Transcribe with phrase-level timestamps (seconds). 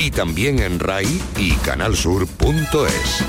[0.00, 3.24] y también en RAI y canalsur.es.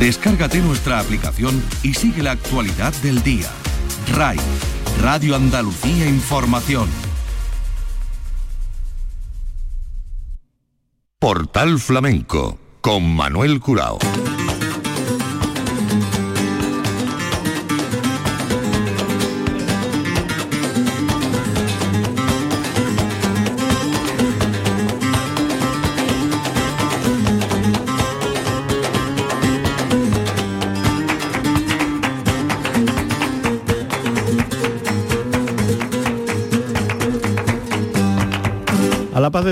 [0.00, 3.48] Descárgate nuestra aplicación y sigue la actualidad del día.
[4.12, 4.38] RAI,
[5.00, 6.88] Radio Andalucía Información.
[11.20, 13.98] Portal Flamenco con Manuel Curao.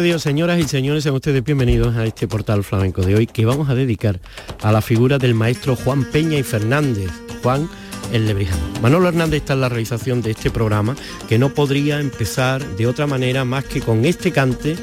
[0.02, 3.74] Señoras y señores, sean ustedes bienvenidos a este portal flamenco de hoy que vamos a
[3.76, 4.18] dedicar
[4.60, 7.08] a la figura del maestro Juan Peña y Fernández.
[7.40, 7.68] Juan
[8.12, 8.60] el Lebrijano.
[8.82, 10.96] Manolo Hernández está en la realización de este programa
[11.28, 14.76] que no podría empezar de otra manera más que con este cante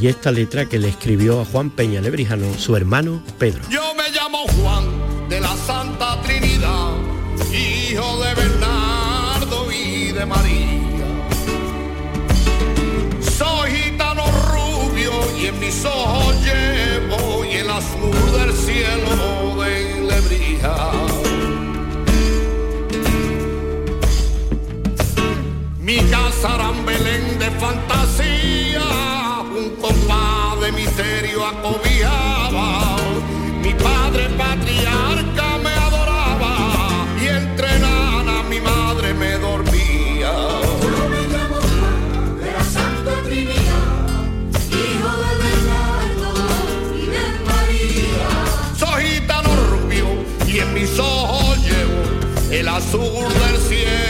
[0.00, 3.62] y esta letra que le escribió a Juan Peña Lebrijano, su hermano Pedro.
[3.68, 6.94] Yo me llamo Juan de la Santa Trinidad,
[7.52, 10.74] hijo de Bernardo y de María
[15.46, 21.06] en mis ojos llevo y el azul del cielo de le.
[25.80, 28.82] Mi casa era Belén de fantasía,
[29.54, 32.96] un compás de misterio acobijaba,
[33.62, 35.43] mi padre patriarca
[52.74, 54.03] azul del cielo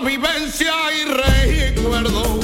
[0.00, 1.04] vivencia y
[1.74, 2.41] recuerdo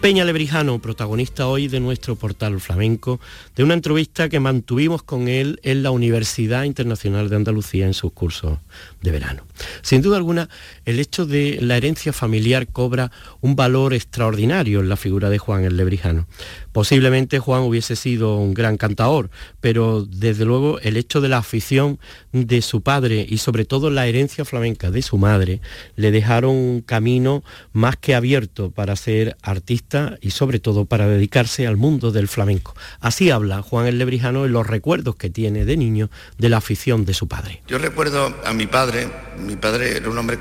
[0.00, 3.20] Peña Lebrijano, protagonista hoy de nuestro portal flamenco,
[3.54, 8.10] de una entrevista que mantuvimos con él en la Universidad Internacional de Andalucía en sus
[8.12, 8.58] cursos
[9.02, 9.42] de verano.
[9.82, 10.48] Sin duda alguna,
[10.86, 13.12] el hecho de la herencia familiar cobra
[13.42, 16.26] un valor extraordinario en la figura de Juan el Lebrijano.
[16.72, 19.28] Posiblemente Juan hubiese sido un gran cantador,
[19.60, 21.98] pero desde luego el hecho de la afición
[22.32, 25.60] de su padre y sobre todo la herencia flamenca de su madre
[25.96, 27.42] le dejaron un camino
[27.74, 29.89] más que abierto para ser artista
[30.20, 32.74] y sobre todo para dedicarse al mundo del flamenco.
[33.00, 37.04] Así habla Juan el Lebrijano en los recuerdos que tiene de niño de la afición
[37.04, 37.62] de su padre.
[37.66, 39.08] Yo recuerdo a mi padre,
[39.38, 40.38] mi padre era un hombre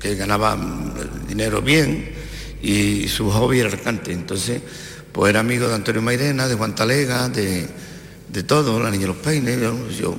[0.00, 0.58] que ganaba
[1.28, 2.10] dinero bien
[2.62, 4.60] y su hobby era el cante, entonces
[5.12, 7.68] pues era amigo de Antonio Mairena, de Juan Talega, de,
[8.32, 9.58] de todo, la niña de los peines,
[9.98, 10.16] yo,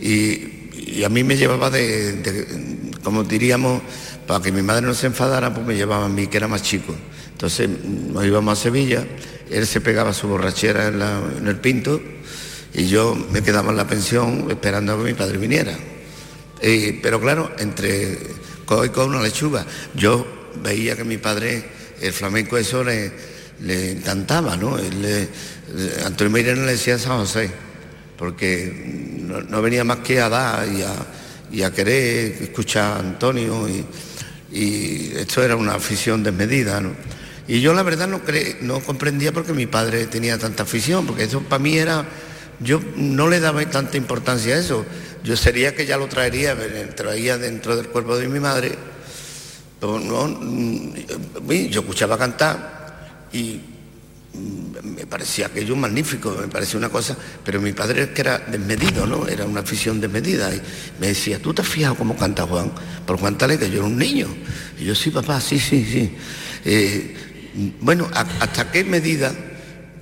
[0.00, 3.80] y, a mí me llevaba de- como diríamos,
[4.26, 6.62] para que mi madre no se enfadara, pues me llevaba a mí, que era más
[6.62, 6.94] chico.
[7.38, 9.06] Entonces nos íbamos a Sevilla,
[9.48, 12.02] él se pegaba su borrachera en, el pinto
[12.74, 15.78] y yo me quedaba en la pensión esperando a que mi padre viniera.
[16.60, 18.18] Pero claro, entre
[18.66, 19.64] co y co una lechuga,
[19.94, 20.26] yo
[20.64, 21.62] veía que mi padre,
[22.02, 23.12] el flamenco eso le,
[23.92, 24.76] encantaba, ¿no?
[26.04, 27.52] Antonio Meirena le decía San José,
[28.16, 30.92] porque no, venía más que a dar y a,
[31.52, 33.84] y a querer escuchar a Antonio y,
[34.50, 37.17] y esto era una afición desmedida, ¿no?
[37.48, 41.06] Y yo la verdad no, cre- no comprendía por qué mi padre tenía tanta afición,
[41.06, 42.06] porque eso para mí era,
[42.60, 44.84] yo no le daba tanta importancia a eso.
[45.24, 46.54] Yo sería que ya lo traería,
[46.94, 48.72] traía dentro del cuerpo de mi madre.
[49.80, 50.94] Pero no, mm,
[51.70, 53.60] yo escuchaba cantar y
[54.34, 59.06] mm, me parecía aquello magnífico, me parecía una cosa, pero mi padre que era desmedido,
[59.06, 59.26] ¿no?
[59.26, 60.54] Era una afición desmedida.
[60.54, 60.60] Y
[61.00, 62.72] me decía, ¿tú te has fijado cómo canta Juan?
[63.06, 64.28] Por Juan que yo era un niño.
[64.78, 66.14] Y yo, sí, papá, sí, sí, sí.
[66.64, 67.14] Eh,
[67.80, 69.32] bueno, ¿a- ¿hasta qué medida,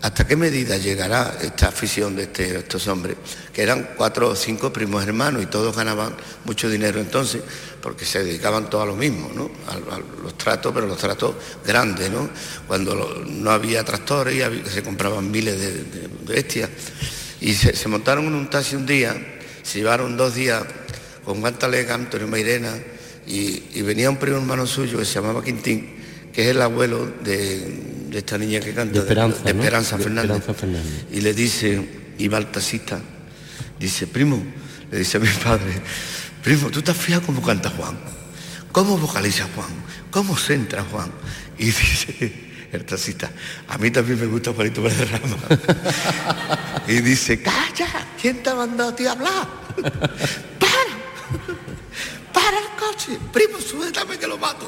[0.02, 3.16] hasta qué medida llegará esta afición de este- estos hombres?
[3.52, 6.14] Que eran cuatro o cinco primos hermanos y todos ganaban
[6.44, 7.42] mucho dinero entonces,
[7.80, 9.50] porque se dedicaban todos a lo mismo, ¿no?
[9.68, 11.34] A, los tratos, pero los tratos
[11.64, 12.28] grandes, ¿no?
[12.66, 16.68] Cuando no había tractores y se compraban miles de, bestias.
[17.40, 19.14] Y se, montaron en un taxi un día,
[19.62, 20.64] se llevaron dos días
[21.24, 22.72] con Juan Talega, Antonio Mairena,
[23.26, 25.95] y, y venía un primo hermano suyo que se llamaba Quintín,
[26.36, 30.36] que es el abuelo de, de esta niña que canta, De Esperanza, de Fernández.
[30.36, 31.06] Esperanza Fernández.
[31.10, 33.00] Y le dice, iba al taxista,
[33.80, 34.44] dice, primo,
[34.90, 35.80] le dice a mi padre,
[36.44, 37.96] primo, ¿tú te has fijado cómo canta Juan?
[38.70, 39.70] ¿Cómo vocaliza Juan?
[40.10, 41.10] ¿Cómo centra Juan?
[41.56, 42.32] Y dice
[42.70, 43.30] el taxista,
[43.68, 45.38] a mí también me gusta Juanito Valderrama.
[46.86, 49.48] y dice, calla, ¿quién te ha mandado a ti a hablar?
[50.60, 51.65] ¡Para!
[53.32, 54.66] Primo, suéltame que lo mato.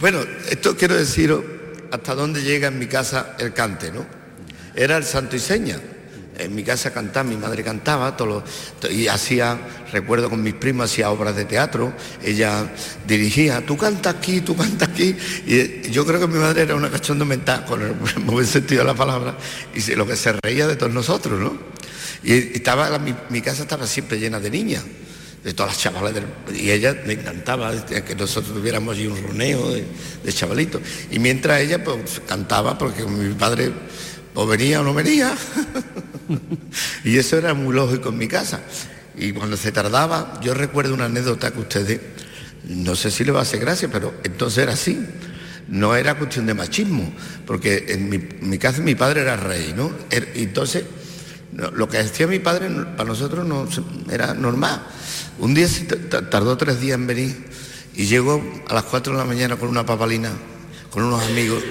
[0.00, 0.20] Bueno,
[0.50, 1.42] esto quiero deciros
[1.90, 4.04] hasta dónde llega en mi casa el cante, ¿no?
[4.74, 5.80] Era el santo y seña.
[6.36, 8.42] En mi casa cantaba, mi madre cantaba todo
[8.82, 9.56] lo- y hacía,
[9.92, 11.92] recuerdo con mis primas, hacía obras de teatro,
[12.24, 12.72] ella
[13.06, 16.90] dirigía, tú cantas aquí, tú cantas aquí, y yo creo que mi madre era una
[16.90, 17.80] cachonda mental, con
[18.40, 19.36] el sentido de la palabra,
[19.76, 21.73] y lo que se reía de todos nosotros, ¿no?
[22.24, 24.82] Y estaba, mi, casa estaba siempre llena de niñas,
[25.44, 26.24] de todas las chavalas, del-
[26.58, 30.80] y ella le encantaba este, que nosotros tuviéramos allí un roneo de, chavalitos.
[31.10, 33.70] Y mientras ella pues cantaba, porque mi padre
[34.34, 35.34] o venía o no venía,
[37.04, 38.60] y eso era muy lógico en mi casa.
[39.16, 42.00] Y cuando se tardaba, yo recuerdo una anécdota que ustedes,
[42.64, 44.98] no sé si le va a hacer gracia, pero entonces era así.
[45.68, 47.12] No era cuestión de machismo,
[47.46, 49.90] porque en mi, mi casa mi padre era rey, ¿no?
[50.10, 50.84] Er- entonces,
[51.54, 53.66] lo que decía mi padre para nosotros no
[54.10, 54.82] era normal.
[55.38, 55.68] Un día
[56.30, 57.46] tardó tres días en venir
[57.94, 60.30] y llegó a las cuatro de la mañana con una papalina,
[60.90, 61.62] con unos amigos.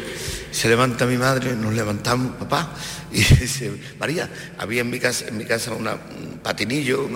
[0.52, 2.76] Se levanta mi madre, nos levantamos, papá,
[3.12, 7.10] y dice, María, había en mi casa, en mi casa un patinillo,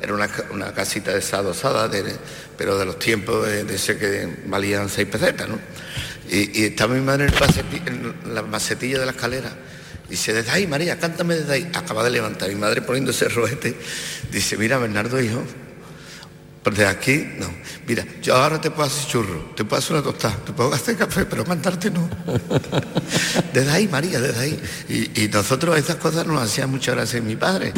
[0.00, 2.16] era una, una casita de esa adosada, de-
[2.56, 5.58] pero de los tiempos de, de ese que valían seis pesetas, ¿no?
[6.30, 9.50] Y, y estaba mi madre en la macetilla de la escalera.
[10.14, 11.70] Dice, desde ahí, María, cántame desde ahí.
[11.74, 13.76] Acaba de levantar mi madre poniéndose roete.
[14.30, 15.42] Dice, mira, Bernardo, hijo,
[16.62, 17.52] pero de aquí, no.
[17.84, 20.96] Mira, yo ahora te puedo hacer churro, te puedo hacer una tostada, te puedo hacer
[20.96, 22.08] café, pero cantarte no.
[23.52, 24.60] Desde ahí, María, desde ahí.
[24.88, 27.72] Y, y nosotros esas cosas nos hacían mucha gracia mi padre.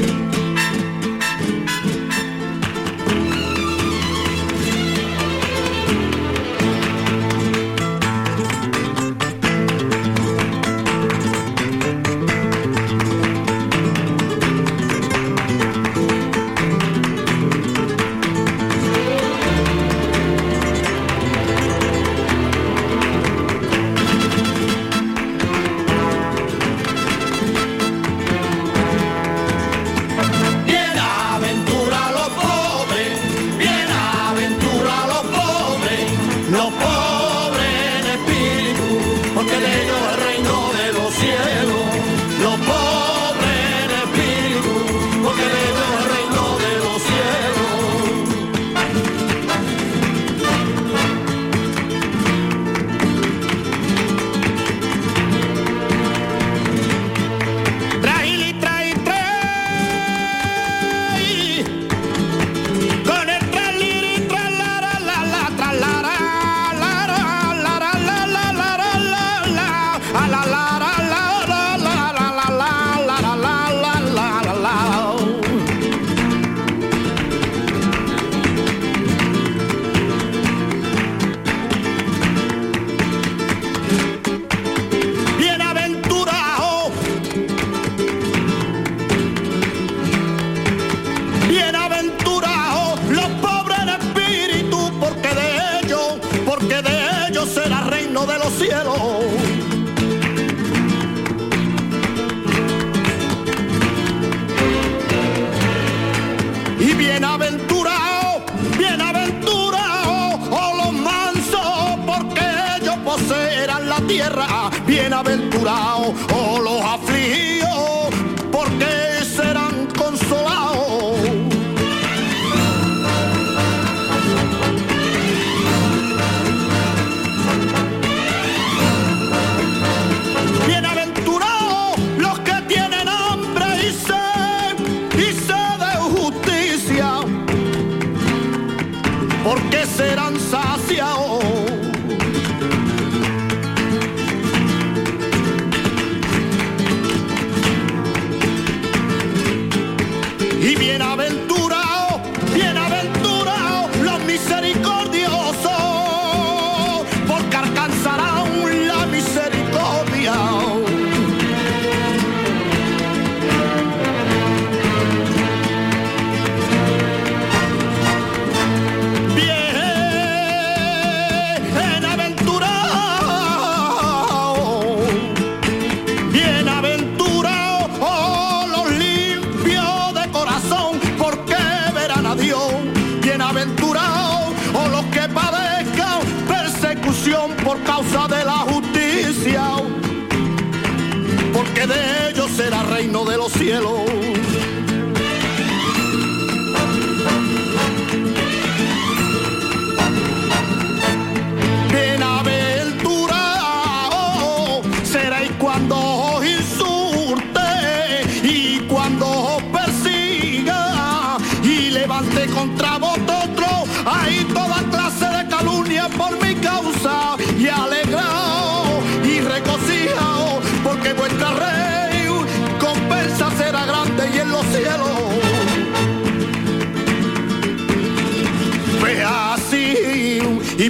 [192.96, 194.15] Reino de los cielos.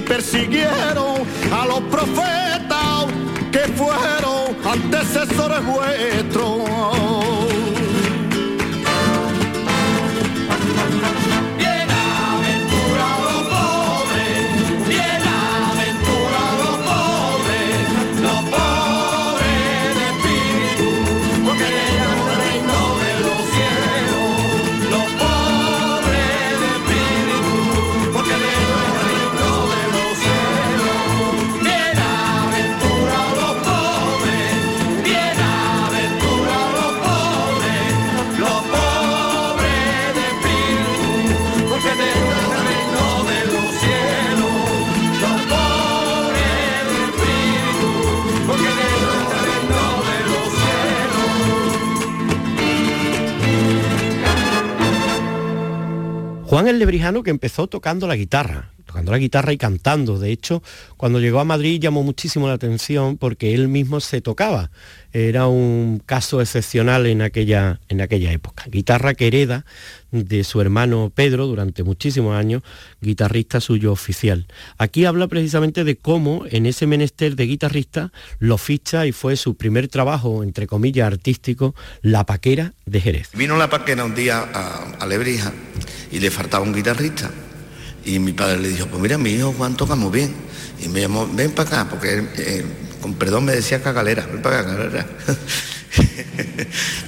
[0.07, 1.17] Persiguieron
[1.51, 3.05] a los profetas
[3.51, 6.56] que fueron antecesores vuestros.
[56.57, 58.71] Juan el Lebrijano que empezó tocando la guitarra,
[59.11, 60.19] la guitarra y cantando.
[60.19, 60.63] De hecho,
[60.97, 64.71] cuando llegó a Madrid llamó muchísimo la atención porque él mismo se tocaba.
[65.13, 68.65] Era un caso excepcional en aquella, en aquella época.
[68.69, 69.65] Guitarra que hereda
[70.11, 72.61] de su hermano Pedro durante muchísimos años,
[73.01, 74.47] guitarrista suyo oficial.
[74.77, 79.55] Aquí habla precisamente de cómo en ese menester de guitarrista lo ficha y fue su
[79.55, 83.29] primer trabajo, entre comillas, artístico, La Paquera de Jerez.
[83.33, 85.51] Vino la paquera un día a, a Lebrija
[86.11, 87.29] y le faltaba un guitarrista.
[88.07, 90.33] Y mi padre le dijo, pues mira, mi hijo Juan toca muy bien.
[90.79, 92.63] Y me llamó, ven para acá, porque
[93.01, 95.05] con perdón me decía cagalera, ven para acá, cagalera.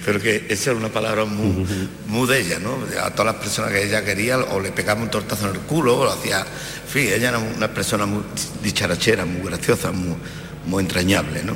[0.06, 1.66] Pero que esa era una palabra muy,
[2.08, 2.78] muy de ella, ¿no?
[3.02, 6.00] A todas las personas que ella quería, o le pegaba un tortazo en el culo,
[6.00, 6.46] o lo hacía.
[6.94, 8.24] En ella era una persona muy
[8.62, 11.56] dicharachera, muy graciosa, muy, entrañable, ¿no?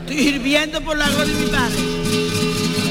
[0.00, 2.89] Estoy hirviendo por la gloria de mi padre.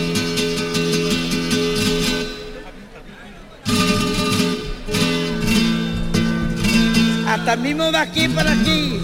[7.39, 8.99] Hasta el mismo de aquí para aquí.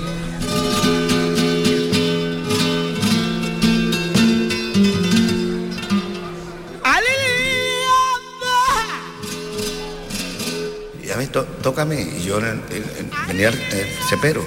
[11.04, 12.02] Y a mí, to- tócame.
[12.02, 14.44] Y yo en- en- en- venía el, el cepero.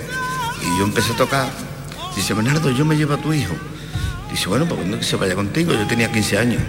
[0.62, 1.48] Y yo empecé a tocar.
[2.16, 3.54] Dice, Bernardo, yo me llevo a tu hijo.
[4.30, 5.72] Dice, bueno, pues cuando que se vaya contigo.
[5.72, 6.60] Yo tenía 15 años.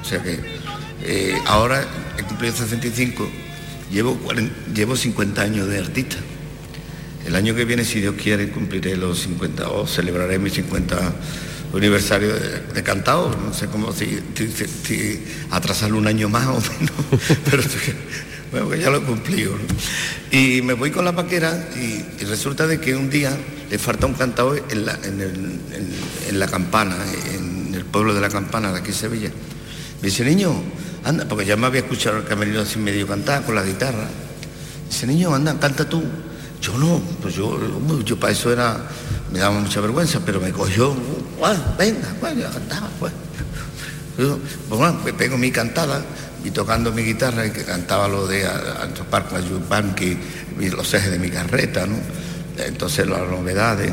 [0.00, 0.40] O sea que
[1.02, 1.84] eh, ahora
[2.18, 3.28] he cumplido 65.
[3.92, 6.16] Llevo, 40 llevo 50 años de artista.
[7.28, 10.96] El año que viene, si Dios quiere, cumpliré los 50 o celebraré mi 50
[11.74, 13.36] aniversario de, de cantado.
[13.44, 17.20] No sé cómo, si, si- atrasarlo un año más o menos.
[17.44, 17.62] Pero
[18.50, 19.02] Bueno, ya lo.
[19.58, 19.58] ¿no?
[20.38, 23.36] Y me voy con la paquera y, resulta de que un día
[23.70, 24.14] le falta un
[25.74, 26.96] en- en la campana,
[27.34, 29.30] en el pueblo de la campana de aquí en Sevilla.
[30.00, 30.62] Me dice, niño,
[31.04, 34.08] anda, porque ya me había escuchado el camerino así medio cantar con la guitarra.
[34.88, 36.02] Dice, niño, anda, canta tú.
[36.60, 37.58] Yo no, pues yo,
[38.04, 38.78] yo para eso era,
[39.32, 40.94] me daba mucha vergüenza, pero me cogió,
[41.38, 43.12] "Guau, venga, pues ya cantaba, pues.
[44.18, 44.38] Yo,
[44.68, 46.02] pues bueno, me pego mi cantada
[46.44, 48.44] y tocando mi guitarra y que cantaba lo de
[49.10, 50.18] Parque, Yupanqui,
[50.60, 51.96] y los ejes de mi carreta, ¿no?
[52.56, 53.92] Entonces las novedades.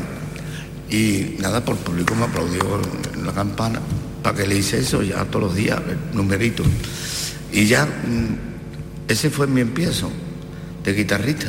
[0.90, 2.80] Y nada, por el público me aplaudió
[3.24, 3.80] la campana
[4.22, 6.64] para que le hice eso ya todos los días, el numerito.
[7.52, 10.10] Y ya, mm, ese fue mi empiezo
[10.82, 11.48] de guitarrista.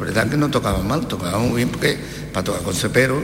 [0.00, 1.98] Verdad que no tocaba mal, tocaba muy bien porque
[2.32, 3.22] para tocar con cepero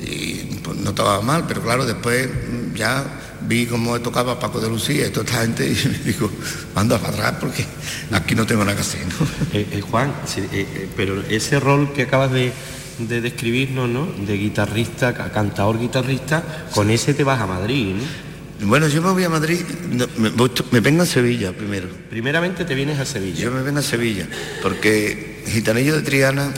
[0.00, 3.04] y pues, no tocaba mal, pero claro, después mm, ya
[3.42, 6.30] vi cómo tocaba Paco de Lucía y toda esta gente y me digo,
[6.74, 7.64] anda para atrás porque
[8.12, 9.00] aquí no tengo nada que hacer.
[9.06, 9.26] ¿no?
[9.52, 12.52] Eh, eh, Juan, sí, eh, pero ese rol que acabas de,
[12.98, 14.06] de describirnos, ¿no?
[14.06, 18.29] De guitarrista, ca- cantador guitarrista, con ese te vas a Madrid, ¿no?
[18.62, 21.88] Bueno, yo me voy a Madrid, no, me, vengo a Sevilla primero.
[22.10, 23.44] Primeramente te vienes a Sevilla.
[23.44, 24.26] Yo me vengo a Sevilla,
[24.62, 26.52] porque Gitanillo de Triana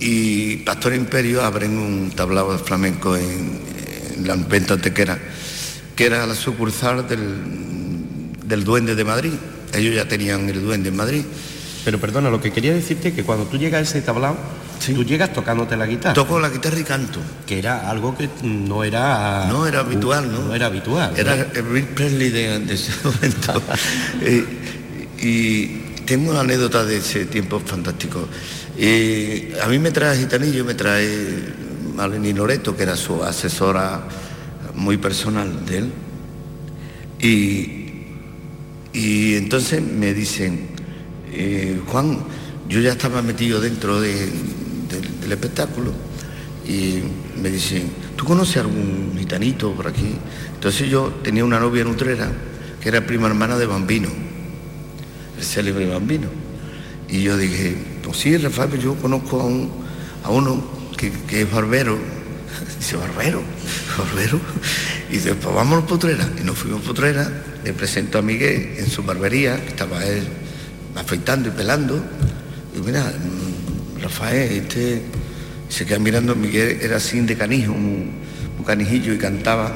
[0.00, 3.60] y Pastor Imperio abren un tablado de flamenco en,
[4.16, 5.16] en la venta Antequera,
[5.94, 9.32] que era la sucursal del, del Duende de Madrid.
[9.72, 11.22] Ellos ya tenían el Duende en Madrid.
[11.84, 14.02] Pero perdona, lo que quería decirte es que cuando tú llegas a ese
[14.78, 16.14] tú llegas tocándote la guitarra.
[16.14, 17.20] Toco la guitarra y canto.
[17.46, 19.46] Que era algo que no era...
[19.48, 20.40] No era habitual, ¿no?
[20.48, 21.12] No era habitual.
[21.12, 21.16] ¿no?
[21.18, 23.62] Era el Rick Presley de, de ese momento.
[24.22, 24.44] Eh,
[25.20, 25.66] y
[26.04, 28.28] tengo una anécdota de ese tiempo fantástico.
[28.76, 31.08] Eh, a mí me trae Gitanillo, me trae
[31.94, 34.02] Maleni Loreto, que era su asesora
[34.74, 35.92] muy personal de él.
[37.20, 38.02] Y,
[38.92, 40.66] y entonces me dicen,
[41.32, 42.18] eh, Juan,
[42.68, 44.28] yo ya estaba metido dentro de-
[45.24, 45.92] del espectáculo
[46.66, 47.00] y
[47.40, 50.14] me dicen, ¿tú conoces algún gitanito por aquí?
[50.54, 52.30] Entonces yo tenía una novia nutrera
[52.80, 54.08] que era prima hermana de Bambino,
[55.36, 56.28] el célebre Bambino.
[57.08, 59.70] Y yo dije, pues sí, Rafael, yo conozco a, un,
[60.22, 60.62] a uno
[60.96, 61.98] que, que es barbero.
[62.78, 63.42] Dice, barbero,
[63.98, 64.40] barbero.
[65.10, 66.28] Y dice, pues vámonos a Potrera.
[66.40, 67.30] Y nos fuimos a
[67.64, 70.24] le presento a Miguel en su barbería, que estaba él
[70.94, 72.02] afeitando y pelando.
[72.76, 73.12] Y mira,
[74.04, 75.00] Rafael, este
[75.70, 78.22] se queda mirando, Miguel era así de canijo, un,
[78.66, 79.72] canijillo y cantaba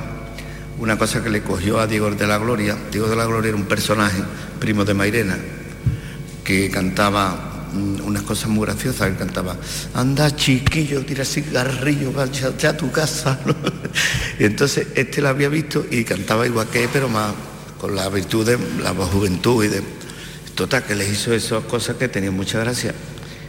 [0.78, 2.76] una cosa que le cogió a Diego de la Gloria.
[2.90, 4.22] Diego de la Gloria era un personaje,
[4.60, 5.36] primo de Mairena,
[6.44, 7.68] que cantaba
[8.04, 9.56] unas cosas muy graciosas, que cantaba,
[9.94, 13.38] anda chiquillo, tira cigarrillo, vaya a tu casa.
[14.38, 17.32] Y entonces este lo había visto y cantaba igual que él, pero más
[17.78, 19.82] con la virtud de la juventud y de...
[20.54, 22.92] Total, que les hizo esas cosas que tenían mucha gracia.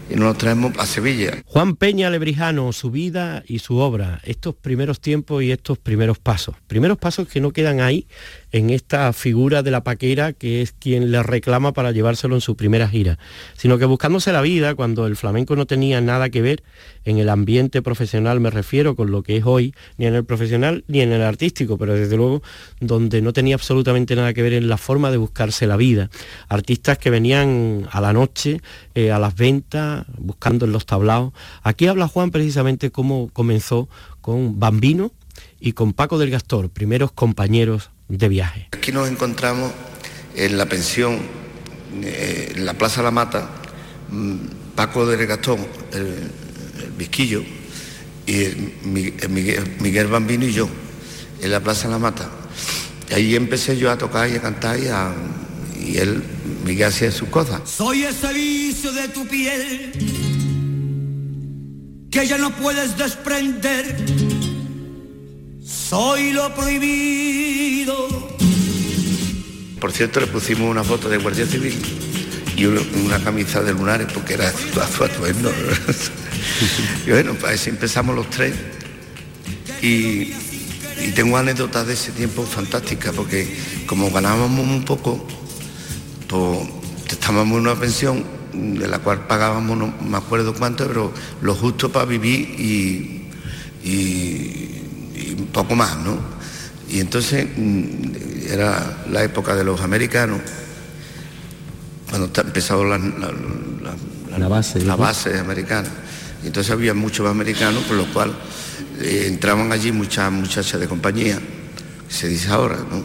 [0.10, 1.44] Y nos los traemos a Sevilla.
[1.46, 6.56] Juan Peña Lebrijano, su vida y su obra, estos primeros tiempos y estos primeros pasos.
[6.68, 8.08] Primeros pasos que no quedan ahí
[8.52, 12.56] en esta figura de la paquera que es quien le reclama para llevárselo en su
[12.56, 13.20] primera gira,
[13.56, 16.64] sino que buscándose la vida cuando el flamenco no tenía nada que ver
[17.06, 20.84] en el ambiente profesional, me refiero con lo que es hoy, ni en el profesional
[20.88, 22.42] ni en el artístico, pero desde luego
[22.80, 26.10] donde no tenía absolutamente nada que ver en la forma de buscarse la vida.
[26.48, 28.62] Artistas que venían a la noche,
[28.96, 31.34] eh, a las ventas, buscando en los tablaos.
[31.64, 33.90] Aquí habla Juan precisamente cómo comenzó
[34.22, 35.12] con Bambino
[35.60, 38.68] y con Paco del Gastor, primeros compañeros de viaje.
[38.72, 39.72] Aquí nos encontramos
[40.36, 41.20] en la pensión,
[42.04, 43.50] eh, en la Plaza La Mata,
[44.10, 44.36] mm,
[44.76, 46.08] Paco de Gastón, el,
[46.84, 47.44] el Visquillo,
[48.26, 50.70] y el Mi- el Miguel, Miguel Bambino y yo,
[51.42, 52.30] en la Plaza La Mata.
[53.10, 55.14] Y ahí empecé yo a tocar y a cantar y, a-
[55.80, 56.22] y él,
[56.66, 57.62] Miguel hacía sus cosas.
[57.70, 59.92] Soy ese vicio de tu piel
[62.12, 63.96] que ya no puedes desprender.
[65.90, 67.96] Soy lo prohibido.
[69.82, 71.74] Por cierto, le pusimos una foto de Guardia Civil
[72.56, 75.52] y una, camisa de lunares porque era su, atuendo.
[77.08, 78.54] y bueno, pues empezamos los tres.
[79.82, 80.32] Y,
[81.16, 85.26] tengo anécdotas de ese tiempo fantásticas porque como ganábamos un poco,
[86.28, 86.70] pues
[87.10, 88.24] estábamos en una pensión
[88.54, 93.16] de la cual pagábamos, no me acuerdo cuánto, pero lo justo para vivir y-
[95.20, 96.18] y un poco más, ¿no?
[96.90, 100.42] Y entonces mm, era la época de los americanos,
[102.10, 105.90] cuando está- empezó la, la- la- La base, la base americana.
[106.44, 108.34] Y entonces había muchos americanos, por lo cual
[109.02, 111.40] eh, entraban allí muchas muchachas de compañía,
[112.08, 113.04] se dice ahora, ¿no?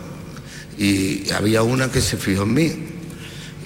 [0.79, 2.72] Y había una que se fijó en mí.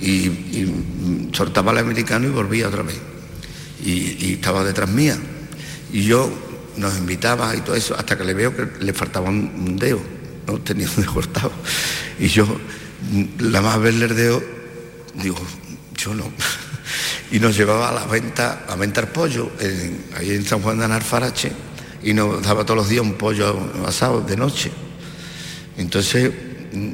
[0.01, 0.65] y, y,
[1.01, 2.97] mm, soltaba el americano y volvía otra vez.
[3.85, 5.17] Y, y estaba detrás mía.
[5.93, 6.31] Y yo
[6.79, 10.01] nos invitaba y todo eso, hasta que le veo que le faltaba un, dedo,
[10.47, 11.53] no tenía un dedo cortado.
[12.19, 14.43] Y yo, mm, la más verle el dedo,
[15.15, 15.39] digo,
[15.97, 16.25] yo no.
[17.31, 19.51] Y nos llevaba a la venta, a ventar pollo,
[20.17, 21.53] ahí en San Juan de Anarfarache,
[22.03, 24.71] y nos daba todos los días un pollo asado de noche.
[25.77, 26.33] Entonces,
[26.73, 26.93] mm,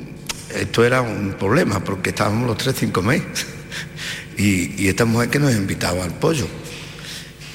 [0.56, 3.22] esto era un problema, porque estábamos los tres sin comer.
[4.36, 6.48] Y, y esta mujer que nos invitaba al pollo.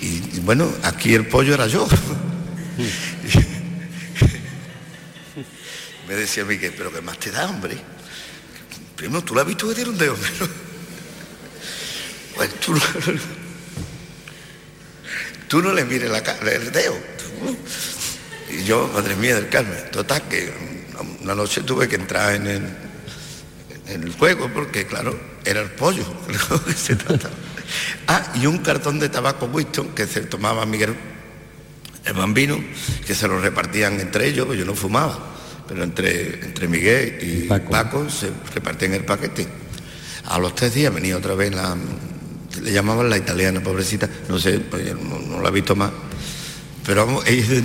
[0.01, 1.87] Y, y bueno, aquí el pollo era yo.
[6.07, 7.77] Me decía Miguel, pero ¿qué más te da, hombre?
[8.95, 10.49] Primo, tú la has visto que tiene un dedo, pero...
[12.35, 12.81] Pues tú no,
[15.49, 16.97] tú no le mires la el dedo.
[18.49, 20.51] Y yo, madre mía del Carmen, total que
[21.21, 22.63] una noche tuve que entrar en el,
[23.87, 27.35] en el juego porque, claro, era el pollo de lo que se trataba.
[28.07, 30.95] Ah, y un cartón de tabaco Winston que se tomaba Miguel
[32.05, 32.59] el bambino,
[33.05, 35.19] que se lo repartían entre ellos, pues yo no fumaba,
[35.67, 38.09] pero entre, entre Miguel y Paco.
[38.09, 39.47] se repartían el paquete.
[40.25, 41.75] A los tres días venía otra vez la,
[42.61, 45.91] le llamaban la italiana, pobrecita, no sé, pues no, no la he visto más.
[46.85, 47.61] Pero vamos, ella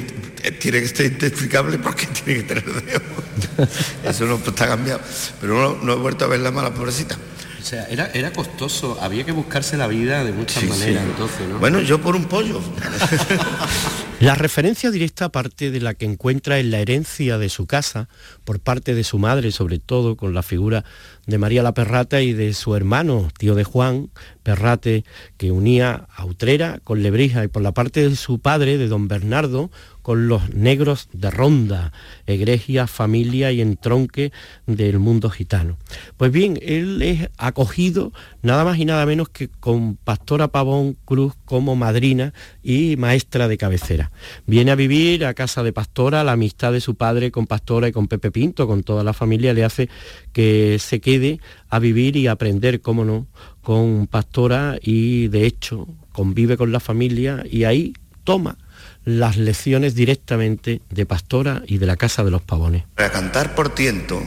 [0.60, 3.68] tiene que ser identificable porque tiene que tener dedo.
[4.04, 5.00] Eso no está cambiado.
[5.40, 7.16] Pero no, no he vuelto a verla más, la pobrecita.
[7.64, 11.11] O sea, era, era costoso, había que buscarse la vida de muchas Sí, maneras sí.
[11.12, 11.59] entonces, ¿no?
[11.61, 12.61] Bueno, yo por un pollo.
[14.20, 18.09] La referencia directa, aparte de la que encuentra en la herencia de su casa,
[18.44, 20.85] por parte de su madre, sobre todo con la figura
[21.27, 24.11] de María la Perrata y de su hermano, tío de Juan,
[24.42, 25.05] Perrate,
[25.37, 29.09] que unía a Utrera con Lebrija, y por la parte de su padre, de don
[29.09, 29.70] Bernardo,
[30.04, 31.90] con los negros de Ronda,
[32.26, 34.32] egregia, familia y entronque
[34.66, 35.78] del mundo gitano.
[36.18, 38.12] Pues bien, él es acogido
[38.42, 43.56] nada más y nada menos que con Pastora Pavón Cruz como madrina y maestra de
[43.56, 44.12] cabecera.
[44.44, 47.92] Viene a vivir a casa de Pastora, la amistad de su padre con Pastora y
[47.92, 49.88] con Pepe Pinto, con toda la familia, le hace
[50.34, 51.40] que se quede
[51.70, 53.26] a vivir y aprender, cómo no,
[53.62, 58.58] con Pastora y de hecho convive con la familia y ahí toma
[59.04, 62.84] las lecciones directamente de Pastora y de la Casa de los Pavones.
[62.94, 64.22] Para cantar por tiento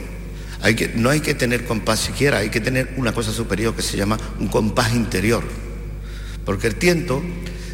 [0.96, 4.18] no hay que tener compás siquiera, hay que tener una cosa superior que se llama
[4.40, 5.44] un compás interior.
[6.46, 7.22] Porque el tiento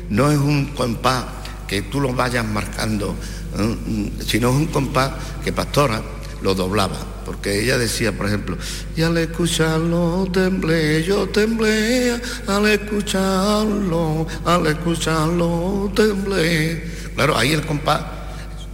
[0.10, 1.26] no es un compás
[1.68, 3.16] que tú lo vayas marcando,
[3.58, 4.12] ¿eh?
[4.26, 5.14] sino es un compás
[5.44, 6.02] que Pastora
[6.44, 6.98] lo doblaba.
[7.26, 8.58] Porque ella decía, por ejemplo,
[8.96, 16.84] y al escucharlo temblé, yo temblé, al escucharlo, al escucharlo temblé.
[17.16, 18.02] Claro, ahí el compás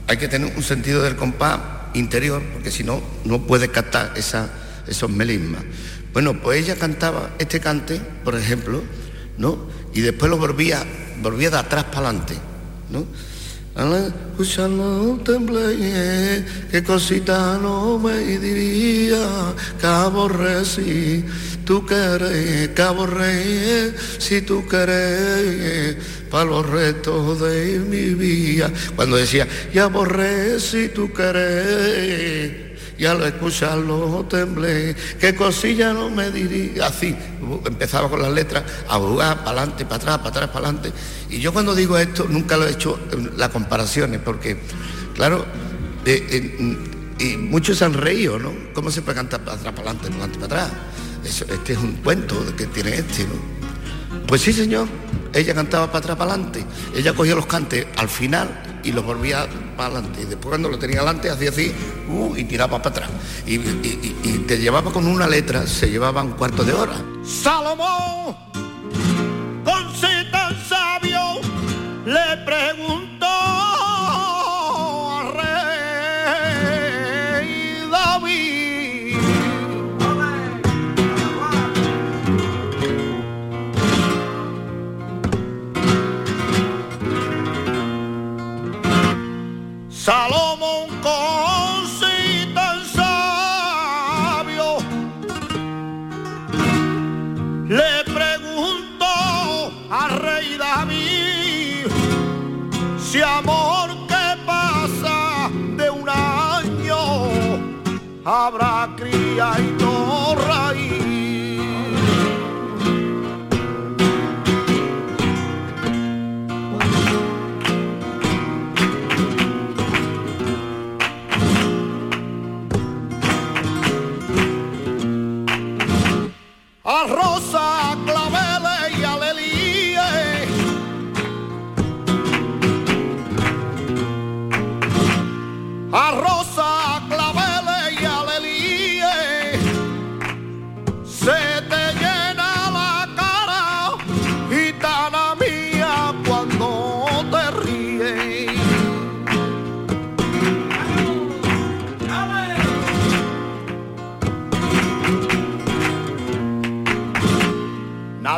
[0.10, 1.60] hay que tener un sentido del compás
[1.94, 4.50] interior, porque si no, no puede captar esa,
[4.88, 5.62] esos melismas.
[6.14, 8.82] Bueno, pues ella cantaba este cante, por ejemplo,
[9.38, 9.68] ¿no?
[9.94, 10.84] Y después lo volvía,
[11.22, 12.34] volvía de atrás para adelante,
[12.90, 13.06] ¿no?
[13.76, 19.54] Al escucharlo temblé, qué cosita no me diría,
[19.84, 21.24] aborré si
[21.64, 25.96] tú querés, que aborré si tú querés,
[26.30, 28.72] para los restos de mi vida.
[28.96, 32.69] Cuando decía, y aborré si tú querés,
[33.00, 37.16] y al escucharlo temblé, qué cosilla no me diría, así,
[37.66, 40.92] empezaba con las letras a jugar para adelante, para atrás, para atrás, para adelante.
[41.30, 43.00] Y yo cuando digo esto nunca lo he hecho
[43.38, 44.60] las comparaciones, porque,
[45.16, 45.46] claro,
[46.06, 46.78] eh, eh,
[47.20, 48.52] y muchos se han reído, ¿no?
[48.74, 50.80] ¿Cómo se puede cantar para atrás, para adelante, para adelante, para atrás?
[51.26, 53.59] Eso- este es un cuento que tiene este, ¿no?
[54.30, 54.88] Pues sí, señor.
[55.34, 56.64] Ella cantaba para atrás, para adelante.
[56.96, 60.22] Ella cogía los cantes al final y los volvía para adelante.
[60.22, 61.74] Y después cuando lo tenía adelante hacía así
[62.10, 63.10] uh, y tiraba para atrás.
[63.48, 63.58] Y,
[64.48, 66.94] te llevaba con una letra, se llevaba un cuarto de hora.
[67.24, 68.36] Salomón,
[109.40, 109.79] I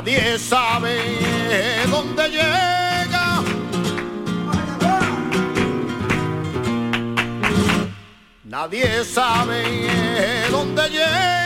[0.03, 0.97] Nadie sabe
[1.87, 3.43] dónde llega.
[8.43, 9.63] Nadie sabe
[10.49, 11.40] dónde llega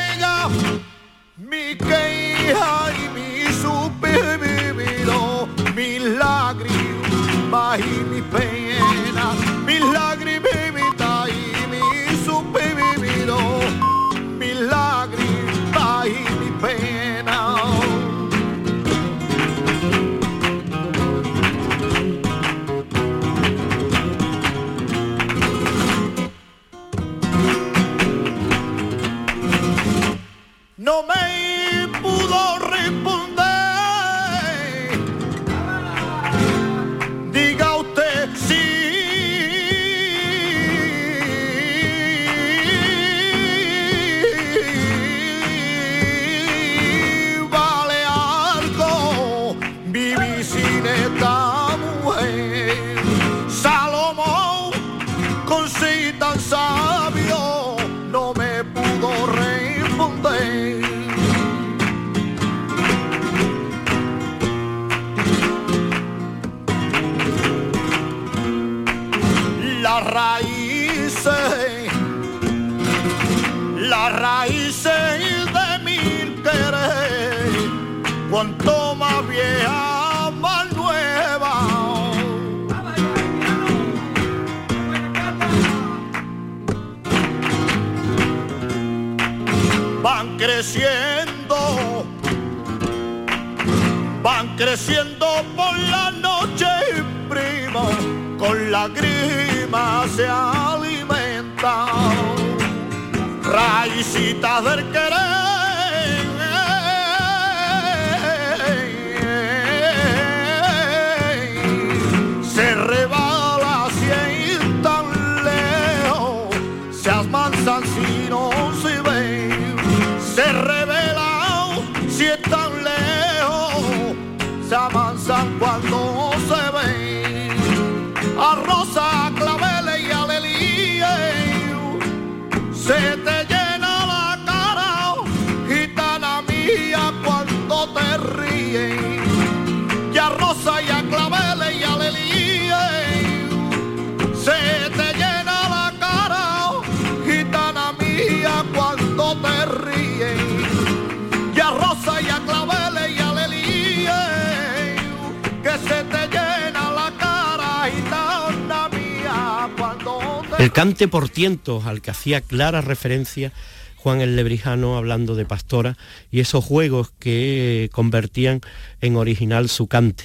[160.65, 163.54] El cante por tientos al que hacía clara referencia
[163.97, 165.95] Juan el Lebrijano hablando de pastora
[166.32, 168.62] y esos juegos que convertían
[168.99, 170.23] en original su cante.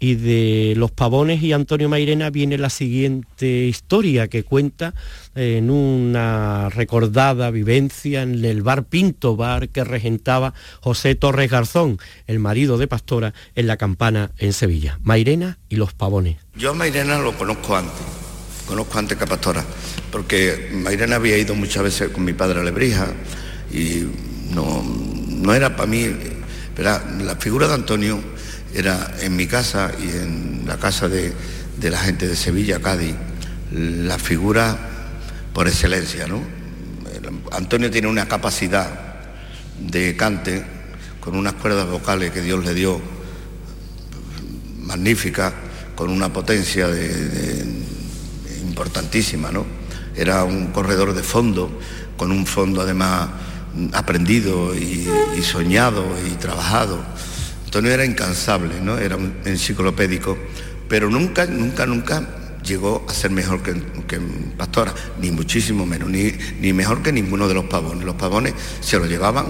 [0.00, 4.94] Y de los pavones y Antonio Mairena viene la siguiente historia que cuenta
[5.34, 12.38] en una recordada vivencia en el bar Pinto, bar que regentaba José Torres Garzón, el
[12.38, 14.98] marido de Pastora, en la campana en Sevilla.
[15.02, 16.38] Mairena y los pavones.
[16.54, 18.21] Yo a Mairena lo conozco antes,
[18.72, 19.62] conozco antes que a Pastora,
[20.10, 23.06] porque Mairena había ido muchas veces con mi padre a Lebrija
[23.70, 24.04] y
[24.54, 24.82] no,
[25.28, 26.08] no era para mí,
[26.74, 28.18] verá, la figura de Antonio
[28.74, 31.34] era en mi casa y en la casa de,
[31.78, 33.14] de la gente de Sevilla, Cádiz,
[33.72, 34.78] la figura
[35.52, 36.40] por excelencia, ¿no?
[37.50, 38.88] Antonio tiene una capacidad
[39.80, 40.64] de cante
[41.20, 42.98] con unas cuerdas vocales que Dios le dio
[44.78, 45.52] magnífica,
[45.94, 47.82] con una potencia de-
[48.82, 49.64] importantísima, ¿no?
[50.16, 51.70] Era un corredor de fondo,
[52.16, 53.28] con un fondo además
[53.92, 56.98] aprendido y, y soñado y trabajado.
[57.64, 58.98] Antonio era incansable, ¿no?
[58.98, 60.36] Era un enciclopédico,
[60.88, 63.74] pero nunca, nunca, nunca llegó a ser mejor que,
[64.06, 64.20] que
[64.56, 68.04] Pastora, ni muchísimo menos, ni, ni mejor que ninguno de los pavones.
[68.04, 69.46] Los pavones se lo llevaban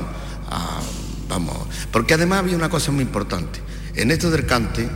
[0.50, 0.80] a,
[1.28, 1.56] vamos,
[1.90, 3.60] porque además había una cosa muy importante.
[3.94, 4.88] En esto del cante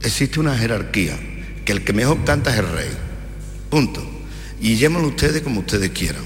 [0.00, 1.18] existe una jerarquía,
[1.64, 3.05] que el que mejor canta es el rey.
[3.76, 4.02] Punto.
[4.58, 6.22] Y llémenlo ustedes como ustedes quieran.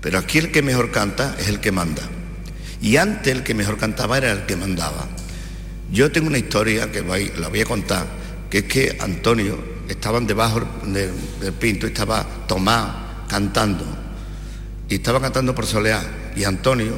[0.00, 2.00] Pero aquí el que mejor canta es el que manda.
[2.80, 5.06] Y antes el que mejor cantaba era el que mandaba.
[5.92, 8.06] Yo tengo una historia que voy- la voy a contar,
[8.48, 11.10] que es que Antonio estaban debajo del,
[11.52, 13.84] pinto y estaba Tomás cantando.
[14.88, 16.02] Y estaba cantando por soleá.
[16.34, 16.94] Y Antonio,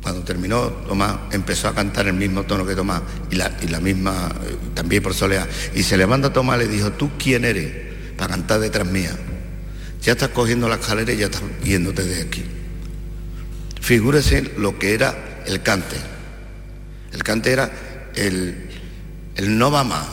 [0.00, 3.80] cuando terminó Tomás, empezó a cantar el mismo tono que Tomás y la, y la
[3.80, 5.48] misma, eh, también por soleá.
[5.74, 7.85] Y se levanta Tomás y le dijo, ¿tú quién eres
[8.16, 9.16] para cantar detrás mía?
[10.02, 12.44] Ya estás cogiendo la escalera y ya estás yéndote de aquí.
[13.80, 15.96] Figúrese lo que era el cante.
[17.12, 17.70] El cante era
[18.14, 18.68] el,
[19.36, 20.06] el no va más.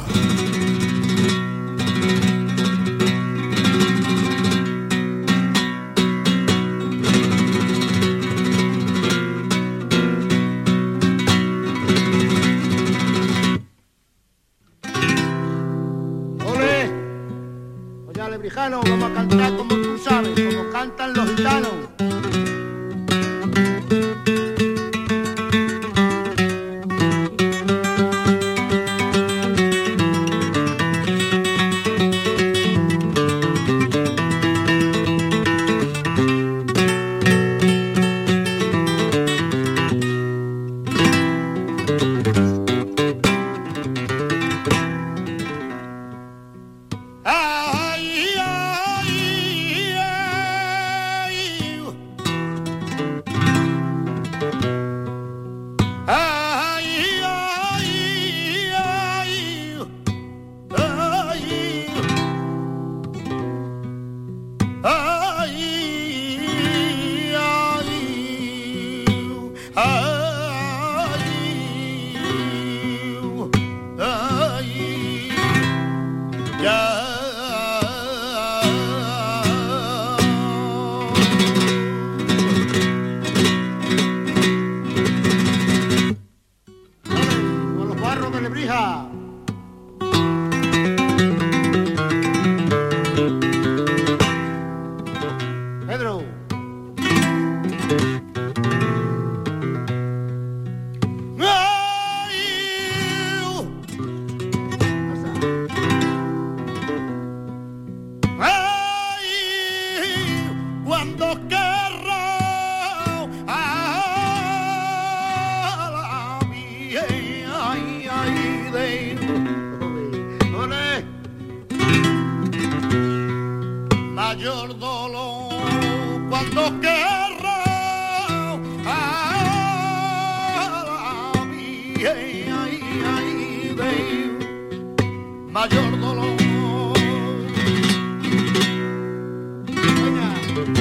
[140.55, 140.77] thank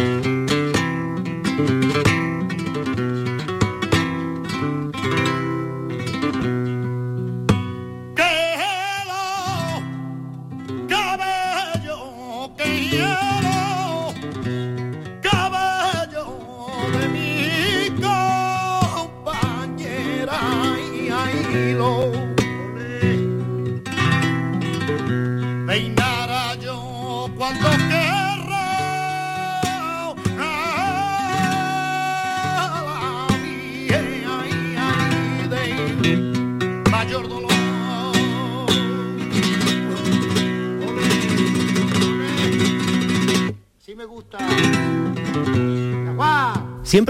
[1.96, 2.01] you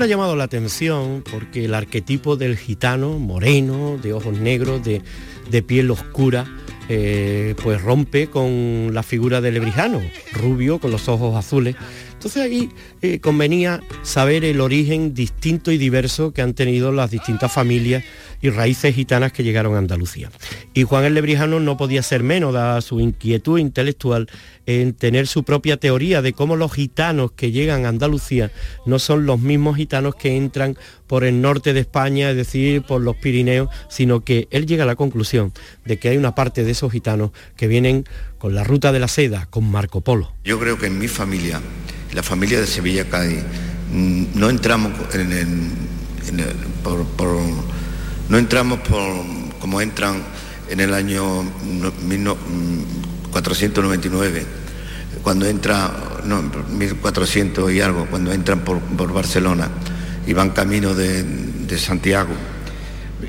[0.03, 5.00] Ha llamado la atención porque el arquetipo del gitano, moreno, de ojos negros, de,
[5.48, 6.44] de piel oscura,
[6.88, 10.00] eh, pues rompe con la figura del lebrijano,
[10.32, 11.76] rubio, con los ojos azules.
[12.14, 12.68] Entonces ahí
[13.00, 18.03] eh, convenía saber el origen distinto y diverso que han tenido las distintas familias
[18.40, 20.30] y raíces gitanas que llegaron a Andalucía.
[20.74, 24.28] Y Juan el Lebrijano no podía ser menos, dada su inquietud intelectual
[24.64, 28.50] en tener su propia teoría de cómo los gitanos que llegan a Andalucía
[28.86, 33.02] no son los mismos gitanos que entran por el norte de España, es decir, por
[33.02, 35.52] los Pirineos, sino que él llega a la conclusión
[35.84, 38.04] de que hay una parte de esos gitanos que vienen
[38.38, 40.32] con la ruta de la seda, con Marco Polo.
[40.44, 41.60] Yo creo que en mi familia,
[42.14, 43.42] la familia de Sevilla Cádiz,
[43.92, 45.46] no entramos en el,
[46.82, 47.04] por-
[48.28, 49.00] no entramos por
[49.60, 50.22] como entran
[50.72, 54.44] en el año no- mil no- mm, 499,
[55.22, 58.80] cuando entra, no, 1400 y algo, cuando entran por,
[59.12, 59.68] Barcelona
[60.26, 62.34] y van camino de, Santiago.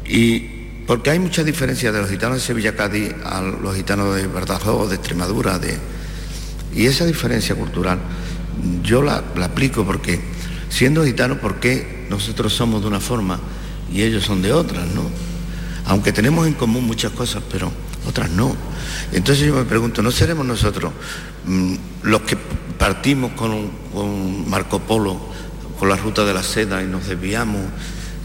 [0.05, 0.39] Y
[0.85, 4.89] porque hay mucha diferencia de los gitanos de Sevilla Cádiz a los gitanos de Badajoz,
[4.89, 5.77] de Extremadura, de,
[6.75, 7.99] y esa diferencia cultural
[8.83, 10.19] yo la, la aplico porque
[10.69, 13.39] siendo gitanos, ¿por qué nosotros somos de una forma
[13.91, 15.03] y ellos son de otras, no?
[15.85, 17.71] Aunque tenemos en común muchas cosas, pero
[18.07, 18.55] otras no.
[19.11, 20.91] Entonces yo me pregunto, ¿no seremos nosotros
[21.45, 22.37] mm, los que
[22.77, 23.83] partimos con,
[24.49, 25.19] Marco Polo,
[25.79, 27.61] con la ruta de la seda y nos desviamos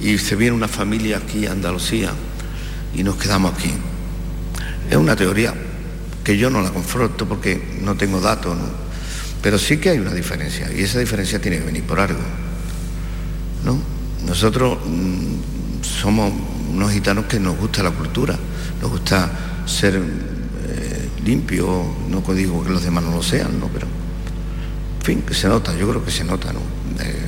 [0.00, 2.12] y se viene una familia aquí a Andalucía
[2.94, 3.72] y nos quedamos aquí?
[4.90, 5.54] Es una teoría
[6.24, 8.56] que yo no la confronto porque no tengo datos,
[9.42, 12.20] pero sí que hay una diferencia y esa diferencia tiene que venir por algo.
[13.64, 13.78] ¿no?
[14.26, 16.32] Nosotros mm, somos
[16.70, 18.38] unos gitanos que nos gusta la cultura,
[18.80, 19.30] nos gusta
[19.66, 21.68] ser eh, limpios,
[22.08, 23.68] no digo que los demás no lo sean, ¿no?
[23.68, 26.60] pero en fin, que se nota, yo creo que se nota, ¿no?
[27.00, 27.22] Eh,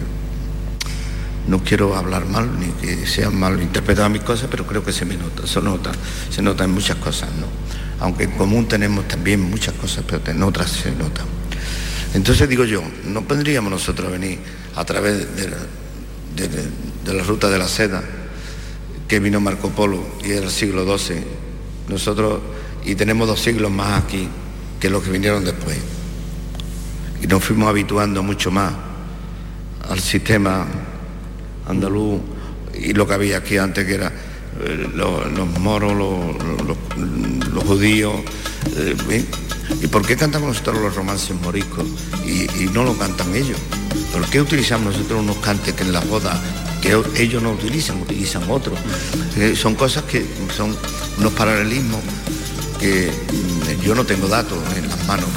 [1.49, 5.05] no quiero hablar mal ni que sean mal interpretadas mis cosas, pero creo que se
[5.05, 5.91] me nota, se nota,
[6.31, 7.47] se en muchas cosas, ¿no?
[8.05, 11.23] Aunque en común tenemos también muchas cosas, pero en otras se nota.
[12.13, 14.39] Entonces digo yo, no podríamos nosotros venir
[14.77, 15.19] a través
[16.37, 16.69] de-
[17.05, 18.03] de la ruta de la seda
[19.11, 21.17] que vino Marco Polo y era el siglo XII,
[21.89, 22.41] nosotros,
[22.85, 24.29] y tenemos dos siglos más aquí
[24.79, 25.77] que los que vinieron después.
[27.21, 28.73] Y nos fuimos habituando mucho más
[29.89, 30.65] al sistema
[31.67, 32.21] andaluz
[32.73, 34.13] y lo que había aquí antes que era
[34.61, 38.15] eh, los, moros, los, judíos.
[38.77, 39.25] eh.
[39.83, 41.85] ¿Y por qué cantamos nosotros los romances moriscos
[42.25, 43.59] y, y no lo cantan ellos?
[44.13, 46.39] ¿Por qué utilizamos nosotros unos cantes que en las bodas
[46.81, 48.79] que ellos no utilizan, utilizan otros?
[49.37, 50.25] Eh, son cosas que
[50.57, 50.77] son
[51.19, 52.01] unos paralelismos
[52.79, 55.29] que mm, yo no tengo datos en las manos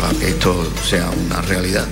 [0.00, 1.86] para que esto sea una realidad.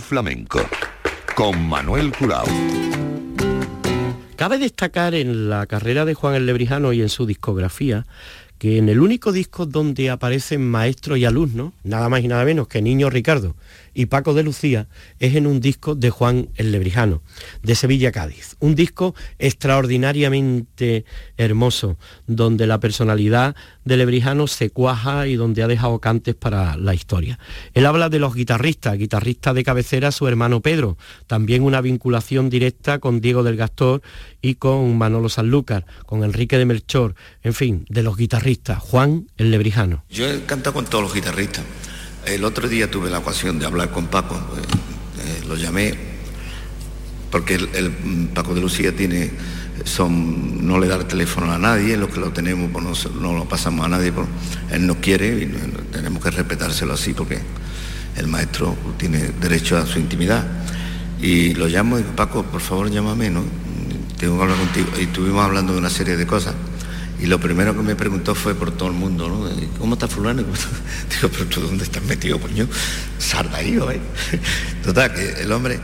[0.00, 0.60] Flamenco
[1.36, 2.44] con Manuel Curao.
[4.34, 8.04] Cabe destacar en la carrera de Juan el Lebrijano y en su discografía
[8.58, 12.66] que en el único disco donde aparecen maestros y alumnos, nada más y nada menos
[12.66, 13.54] que Niño Ricardo
[13.96, 14.88] y Paco de Lucía,
[15.20, 17.22] es en un disco de Juan el Lebrijano,
[17.62, 18.54] de Sevilla Cádiz.
[18.60, 21.06] Un disco extraordinariamente
[21.38, 26.92] hermoso, donde la personalidad de Lebrijano se cuaja y donde ha dejado cantes para la
[26.92, 27.38] historia.
[27.72, 32.98] Él habla de los guitarristas, guitarrista de cabecera su hermano Pedro, también una vinculación directa
[32.98, 34.02] con Diego del Gastor
[34.42, 39.50] y con Manolo Sanlúcar, con Enrique de Melchor, en fin, de los guitarristas, Juan el
[39.50, 40.04] Lebrijano.
[40.10, 41.64] Yo he cantado con todos los guitarristas.
[42.26, 44.60] El otro día tuve la ocasión de hablar con Paco, eh,
[45.20, 45.94] eh, lo llamé,
[47.30, 49.30] porque el, mm, Paco de Lucía tiene,
[49.84, 53.38] son, no le da el teléfono a nadie, los que lo tenemos pues no, no
[53.38, 54.26] lo pasamos a nadie, pues,
[54.72, 57.38] él no quiere y tenemos que respetárselo así porque
[58.16, 60.44] el maestro tiene derecho a su intimidad.
[61.20, 63.42] Y lo llamo y Paco, por favor llámame, ¿no?
[64.18, 64.88] Tengo que hablar contigo.
[64.98, 66.54] Y estuvimos hablando de una serie de cosas.
[67.20, 69.48] Y lo primero que me preguntó fue por todo el mundo, ¿no?
[69.78, 70.42] ¿Cómo está fulano?
[71.10, 72.68] Digo, pero tú dónde estás metido, coño?
[73.18, 74.00] Sardaío, ¿eh?
[74.84, 75.80] Total, que el hombre...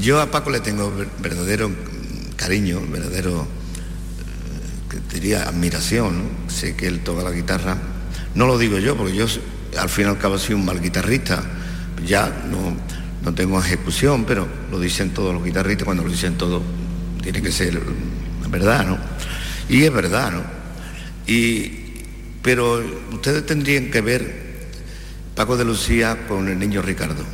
[0.00, 1.70] Yo a Paco le tengo ver- verdadero
[2.36, 3.46] cariño, verdadero, eh,
[4.90, 6.50] que diría, admiración, ¿no?
[6.50, 7.76] Sé que él toca la guitarra.
[8.36, 9.26] No lo digo yo, porque yo
[9.78, 11.42] al fin y al cabo soy un mal guitarrista.
[12.06, 12.76] Ya no,
[13.24, 16.62] no tengo ejecución, pero lo dicen todos los guitarristas, cuando lo dicen todos,
[17.22, 18.98] tiene que ser mm, verdad, ¿no?
[19.68, 20.55] Y es verdad, ¿no?
[21.26, 21.72] Y,
[22.42, 24.46] pero ustedes tendrían que ver
[25.34, 27.24] Paco de Lucía con el niño Ricardo,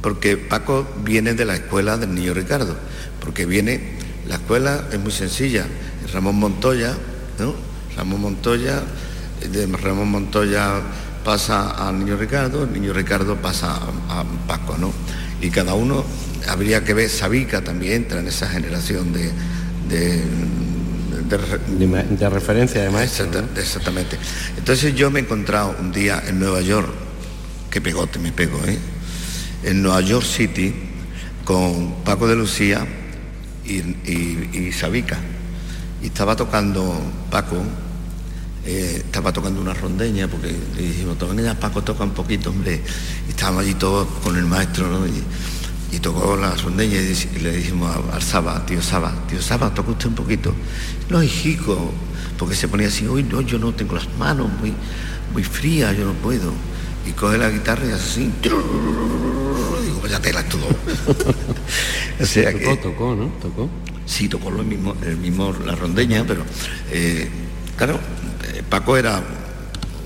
[0.00, 2.76] porque Paco viene de la escuela del niño Ricardo,
[3.20, 5.66] porque viene, la escuela es muy sencilla,
[6.12, 6.96] Ramón Montoya,
[7.38, 7.54] ¿no?
[7.96, 8.82] Ramón Montoya,
[9.50, 10.80] de Ramón Montoya
[11.24, 13.78] pasa al niño Ricardo, el niño Ricardo pasa
[14.08, 14.92] a, Paco, ¿no?
[15.40, 16.04] Y cada uno,
[16.48, 19.30] habría que ver, Sabica también entra en esa generación de,
[21.28, 23.26] de referencia de maestro.
[23.26, 24.18] Exacta- Exactamente.
[24.56, 26.88] Entonces yo me he encontrado un día en Nueva York,
[27.70, 28.78] que pegote me pego, ¿eh?
[29.64, 30.74] En Nueva York City
[31.44, 32.86] con Paco de Lucía
[33.64, 35.18] y, y, y Sabica.
[36.02, 37.00] Y estaba tocando
[37.30, 37.62] Paco,
[38.66, 42.80] eh, estaba tocando una rondeña porque le dijimos, toquen ya Paco toca un poquito, hombre.
[43.26, 45.06] Y estábamos allí todos con el maestro, ¿no?
[45.06, 45.22] Y,
[45.92, 50.06] y tocó la rondeña y, le dijimos al Saba, tío Saba, tío Saba, toca usted
[50.06, 50.54] un poquito.
[51.10, 51.92] No, hijico,
[52.38, 54.72] porque se ponía así, uy, no, yo no tengo las manos muy,
[55.34, 56.52] muy frías, yo no puedo.
[57.06, 58.32] Y coge la guitarra y hace así.
[58.42, 60.66] Digo, vaya tela todo.
[62.20, 62.64] o sea que...
[62.64, 63.26] Tocó, tocó, ¿no?
[63.42, 63.68] Tocó.
[64.06, 66.42] Sí, tocó lo mismo, el mismo la rondeña, pero
[67.76, 68.00] claro,
[68.70, 69.22] Paco era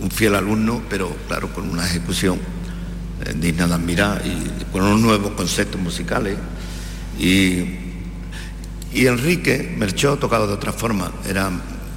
[0.00, 2.38] un fiel alumno, pero claro, con una ejecución
[3.36, 6.36] digna de admirar y con unos nuevos conceptos musicales.
[7.18, 7.64] Y,
[8.92, 11.50] y Enrique Merchó tocaba de otra forma, era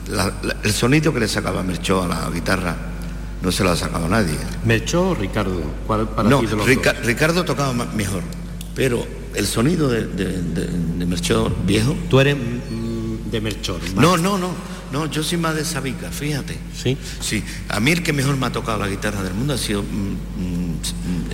[0.10, 2.76] la- la- el sonido que le sacaba Merchó a la guitarra
[3.42, 4.36] no se lo ha sacado nadie.
[4.66, 5.62] ¿Melchor o Ricardo?
[5.88, 6.94] ¿Cuál para No, Rica-?
[7.04, 8.22] Ricardo tocaba mejor,
[8.76, 13.80] pero el sonido de, de, de- de Merchó viejo Tú eres mm, de Melchor.
[13.96, 14.52] no, no, no,
[14.92, 16.58] no, yo soy más de Sabica, fíjate.
[16.76, 16.98] Sí.
[17.22, 19.84] Sí, a mí el que mejor me ha tocado la guitarra del mundo ha sido
[19.84, 20.59] mm, mm,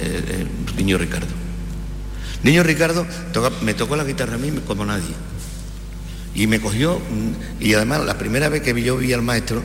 [0.05, 0.47] eh, eh,
[0.77, 1.27] Niño Ricardo.
[2.43, 5.13] Niño Ricardo toca- me tocó la guitarra a mí como nadie.
[6.35, 9.63] Y me cogió, mm, y además la primera vez que yo vi al maestro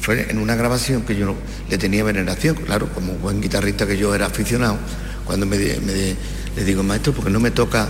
[0.00, 1.34] fue en una grabación que yo
[1.70, 4.78] le tenía veneración, claro, como buen guitarrista que yo era aficionado,
[5.24, 7.88] cuando me, le digo, maestro, porque no me toca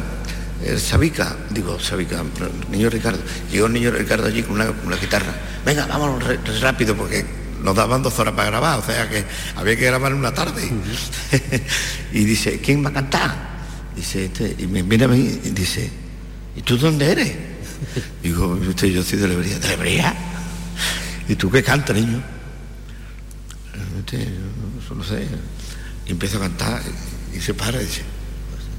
[0.65, 1.37] el Sabica?
[1.51, 2.23] Digo, Sabica,
[2.71, 3.19] niño Ricardo.
[3.51, 5.33] Llegó el niño Ricardo allí con una, con una guitarra.
[5.65, 5.87] Venga,
[6.19, 7.25] re- rápido porque
[7.63, 9.25] nos daban dos horas para grabar, o sea que
[9.57, 10.69] había que grabar en una tarde.
[12.13, 13.49] y dice, ¿quién va a cantar?
[13.95, 15.91] Dice, este, y me viene a mí y dice,
[16.57, 17.33] ¿y tú dónde eres?
[18.23, 19.59] Digo, usted, yo soy de Lebría.
[19.59, 20.15] ¿De Lebría?
[21.29, 22.23] ¿Y tú qué cantas, niño?
[23.99, 24.25] Este,
[24.89, 25.27] yo no sé.
[26.07, 26.83] Y empiezo a cantar
[27.33, 28.03] y, y se para y dice,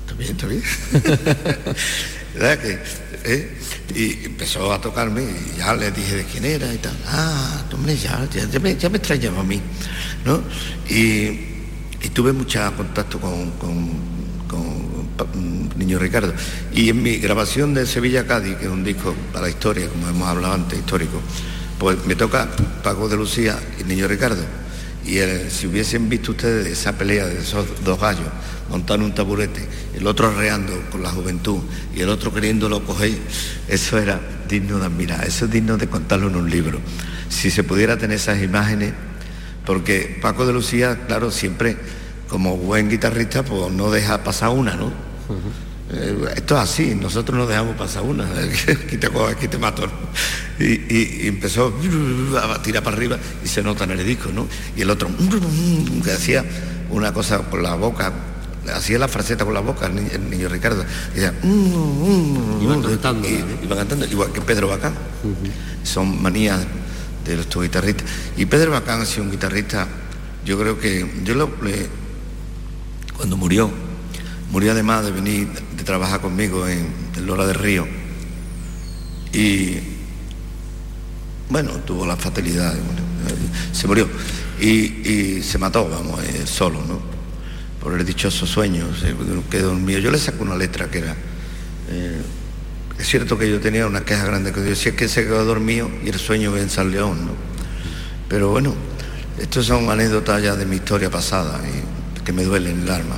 [0.05, 0.63] está bien, está bien.
[2.34, 2.80] ¿Verdad que?
[3.25, 3.57] eh?
[3.95, 6.95] Y empezó a tocarme y ya le dije de quién era y tal.
[7.07, 9.59] Ah, hombre, ya, ya, ya me, ya me extrañaba a mí,
[10.25, 10.41] ¿no?
[10.89, 11.47] Y,
[12.13, 14.09] tuve mucho contacto con, con,
[15.75, 16.34] Niño Ricardo.
[16.73, 20.27] Y en mi grabación de Sevilla Cádiz, que es un disco para historia, como hemos
[20.27, 21.21] hablado antes, histórico,
[21.77, 22.49] pues me toca
[22.84, 24.43] Paco de Lucía y Niño Ricardo.
[25.05, 28.27] Y el- si hubiesen visto ustedes esa pelea de esos dos gallos,
[28.70, 31.59] montando un taburete, el otro arreando con la juventud
[31.95, 33.17] y el otro queriéndolo coger,
[33.67, 36.80] eso era digno de admirar, eso es digno de contarlo en un libro.
[37.30, 38.93] Si se pudiera tener esas imágenes
[39.65, 41.78] porque Paco de Lucía, claro, siempre
[42.28, 44.91] como buen guitarrista, pues no deja pasar una, ¿no?
[45.91, 48.26] Eh, esto es así, nosotros no dejamos pasar una,
[48.86, 49.88] aquí te aquí te mato.
[50.59, 51.74] y- y empezó
[52.53, 54.47] a tirar para arriba y se nota en el disco, ¿no?
[54.76, 55.09] Y el otro
[56.03, 56.45] que hacía
[56.91, 58.11] una cosa con la boca,
[58.74, 61.34] hacía la fraseta con la boca, el niño, el niño Ricardo, y decía,
[62.63, 64.93] Iba cantando, y- iba cantando, igual que Pedro Bacán.
[65.84, 66.59] Son manías
[67.26, 68.05] de los tus guitarristas.
[68.38, 69.88] Y Pedro Bacán ha sido un guitarrista,
[70.45, 71.88] yo creo que, yo lo, le-
[73.15, 73.70] cuando murió,
[74.51, 75.47] murió además de venir
[75.78, 77.88] de trabajar conmigo en, en Lola del Río.
[79.34, 79.78] Y
[81.49, 84.07] bueno, tuvo la fatalidad, bueno, eh, se murió
[84.59, 86.99] y, y se mató, vamos, eh, solo, ¿no?
[87.82, 89.15] Por el dichoso sueño, se
[89.49, 89.99] quedó dormido.
[89.99, 91.15] Yo le saco una letra que era,
[91.89, 92.21] eh,
[92.97, 95.89] es cierto que yo tenía una queja grande que yo decía que se quedó dormido
[96.03, 97.32] y el sueño en San León, ¿no?
[98.27, 98.75] Pero bueno,
[99.39, 103.15] estos son anécdotas ya de mi historia pasada y que me duelen el alma.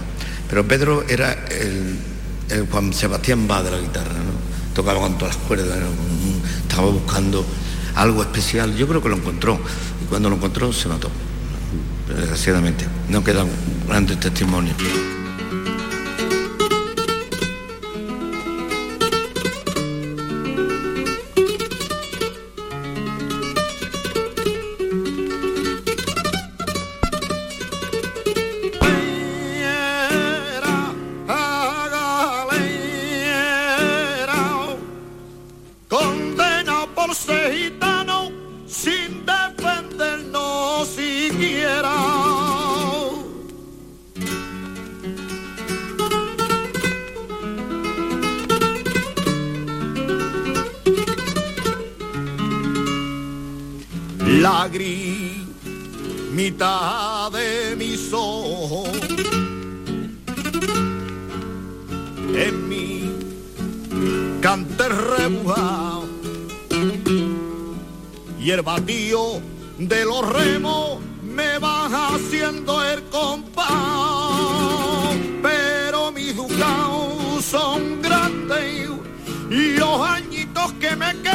[0.48, 1.98] Pero Pedro era el,
[2.70, 4.74] Juan Sebastián Bach de la guitarra, ¿no?
[4.76, 5.80] Tocaba con todas las cuerdas,
[6.68, 7.46] estaba buscando
[7.96, 8.76] algo especial.
[8.76, 9.60] Yo creo que lo encontró
[10.04, 11.10] y cuando lo encontró se mató.
[12.16, 13.48] Desgraciadamente, no quedan
[13.88, 14.76] grandes testimonios.
[54.42, 55.38] La gris
[56.32, 58.90] mitad de mis ojos.
[62.34, 63.12] En mi
[64.42, 66.08] cante rebujado
[68.40, 69.42] y el batido
[69.78, 73.70] de los remos me van haciendo el compás.
[75.44, 78.90] Pero mis ducados son grandes
[79.52, 81.31] y los añitos que me quedan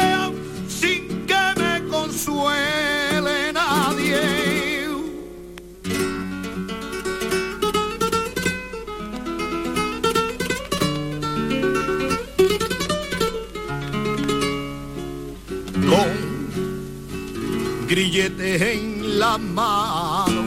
[17.97, 20.43] con grilletes en la mano.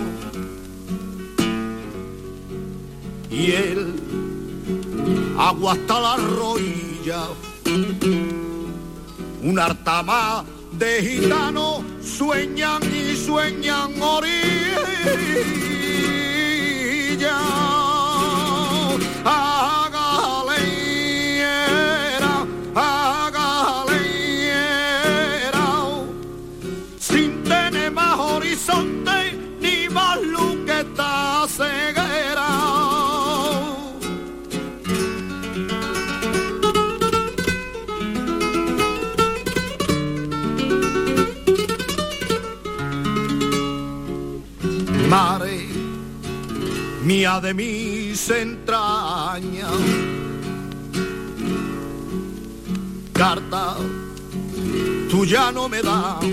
[3.30, 3.94] Y el
[5.38, 7.28] agua hasta la rodilla
[9.42, 14.88] un artama de gitanos sueñan y sueñan orilla.
[19.24, 19.89] A
[47.20, 49.70] de mis entrañas,
[53.12, 53.76] carta
[55.10, 56.24] tú ya no me das.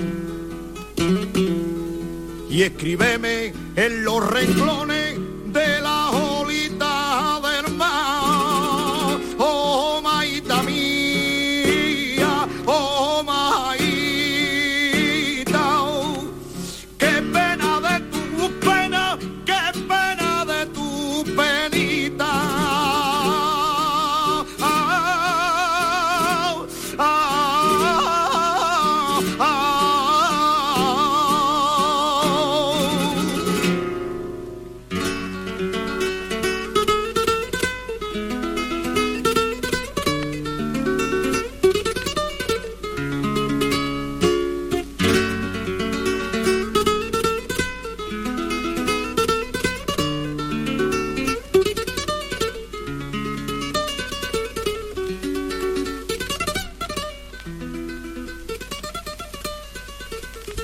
[2.49, 4.96] Y escríbeme en los renglones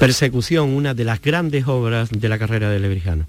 [0.04, 3.26] Persecución, una de las grandes obras de la carrera de Lebrijano.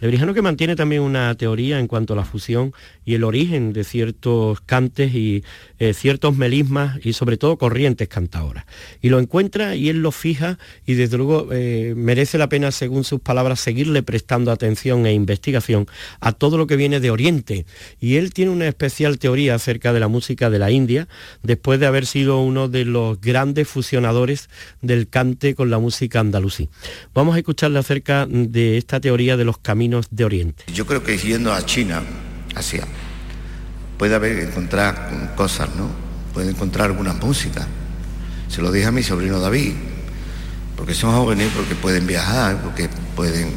[0.00, 2.74] Lebrijano que mantiene también una teoría en cuanto a la fusión
[3.04, 5.44] y el origen de ciertos cantes y
[5.78, 8.64] eh, ciertos melismas y sobre todo corrientes cantadoras.
[9.02, 13.04] Y lo encuentra y él lo fija y desde luego eh, merece la pena, según
[13.04, 15.86] sus palabras, seguirle prestando atención e investigación
[16.20, 17.66] a todo lo que viene de Oriente.
[18.00, 21.08] Y él tiene una especial teoría acerca de la música de la India,
[21.42, 24.48] después de haber sido uno de los grandes fusionadores
[24.82, 26.68] del cante con la música andalusí.
[27.14, 30.64] Vamos a escucharle acerca de esta teoría de los caminos de Oriente.
[30.72, 32.02] Yo creo que yendo a China,
[32.54, 32.86] Asia,
[33.98, 35.90] puede haber encontrar cosas, ¿no?
[36.34, 37.66] Puede encontrar alguna música.
[38.48, 39.74] Se lo dije a mi sobrino David,
[40.76, 43.50] porque son jóvenes, porque pueden viajar, porque pueden.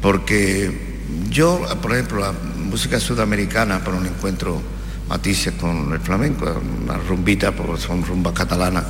[0.00, 0.98] Porque
[1.30, 4.62] yo, por ejemplo, la música sudamericana, por un encuentro
[5.08, 6.44] matices con el flamenco,
[6.84, 8.84] una rumbita, porque son rumbas catalanas,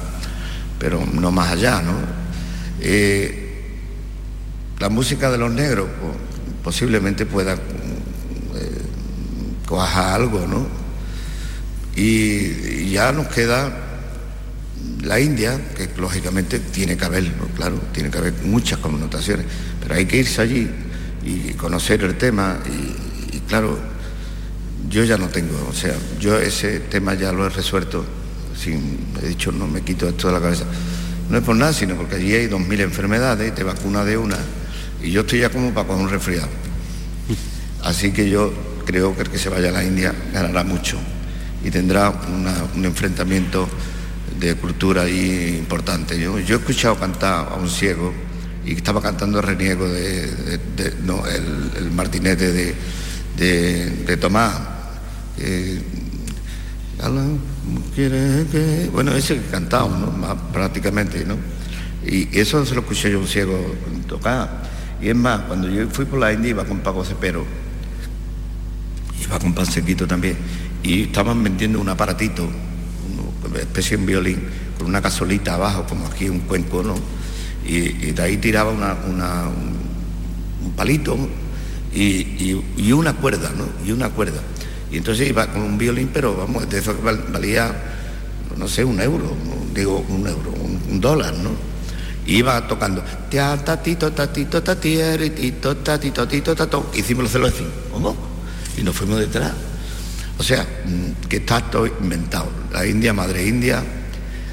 [0.79, 1.95] pero no más allá, ¿no?
[2.81, 3.45] Eh,
[4.79, 5.89] la música de los negros
[6.63, 7.57] posiblemente pueda
[9.69, 10.67] coajar algo, ¿no?
[11.95, 13.85] Y, ya nos queda
[15.03, 19.45] la India, que lógicamente tiene que haber, claro, tiene que haber muchas connotaciones,
[19.81, 20.71] pero hay que irse allí
[21.23, 23.79] y conocer el tema y, claro,
[24.89, 28.05] yo ya no tengo, o sea, yo ese tema ya lo he resuelto,
[28.57, 30.65] sin, he dicho, no me quito esto de la cabeza.
[31.29, 34.39] No es por nada, sino porque allí hay 2.000 enfermedades, te vacuna de una,
[35.03, 36.49] y yo estoy ya como para coger un resfriado.
[37.83, 38.53] Así que yo
[38.89, 40.97] creo que el que se vaya a la India ganará mucho
[41.63, 43.69] y tendrá una- un enfrentamiento
[44.41, 46.19] de cultura ahí importante.
[46.19, 48.15] Yo, yo he escuchado cantar a un ciego
[48.65, 52.75] y estaba cantando el reniego de, el, el martinete de,
[53.37, 54.57] de- Tomás.
[58.93, 59.89] Bueno, ese que cantaba,
[60.53, 61.37] prácticamente, ¿no?
[62.07, 63.75] Y eso se lo escuché yo a un ciego
[64.09, 64.63] tocar.
[65.03, 67.45] Y es más, cuando yo fui por la India iba con Paco Cepero,
[69.25, 70.37] iba con Pansequito también,
[70.83, 72.49] y estaban vendiendo un aparatito,
[73.49, 74.43] una especie de violín,
[74.77, 76.95] con una casolita abajo, como aquí un cuenco, ¿no?
[77.67, 81.17] Y, de ahí tiraba una, un, palito
[81.93, 83.65] y, y- una cuerda, ¿no?
[83.87, 84.41] Y una cuerda.
[84.91, 87.75] Y entonces iba con un violín, pero vamos, de eso valía,
[88.57, 89.35] no sé, un euro,
[89.75, 90.53] digo un euro,
[90.91, 91.51] un, dólar, ¿no?
[92.27, 96.91] iba tocando tatito, tatito, tatiere, tito, tatito, tito, tato.
[96.95, 98.28] Hicimos los celos así, ¿cómo?
[98.79, 99.53] Y nos fuimos detrás.
[100.39, 102.51] O sea, mm, que está todo inventado.
[102.73, 103.83] La India, madre India,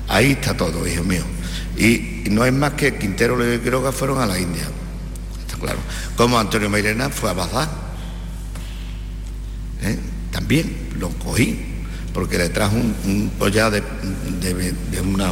[0.07, 1.23] ahí está todo, hijo mío.
[1.77, 4.63] Y, no es más que Quintero y Quiroga fueron a la India.
[5.45, 5.77] Está claro.
[6.17, 7.69] Como Antonio Mairena fue a Bazán.
[9.83, 9.99] ¿eh?
[10.31, 11.59] También lo cogí,
[12.13, 13.81] porque le trajo un, un collar de,
[14.41, 15.31] de- de una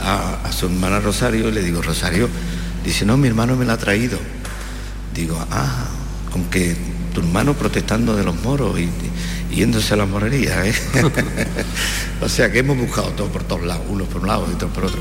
[0.00, 2.28] a, a su hermana Rosario y le digo, Rosario,
[2.84, 4.18] dice, no, mi hermano me la ha traído.
[5.14, 5.86] Digo, ah,
[6.32, 6.76] con que
[7.14, 8.90] tu hermano protestando de los moros y,
[9.50, 10.74] y yéndose a la morería, ¿eh?
[12.20, 14.70] o sea que hemos buscado todo por todos lados, unos por un lado y otros
[14.72, 15.00] por otro.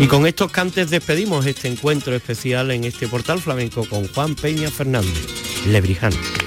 [0.00, 4.70] Y con estos cantes despedimos este encuentro especial en este portal flamenco con Juan Peña
[4.70, 5.26] Fernández,
[5.66, 6.43] Lebrijano.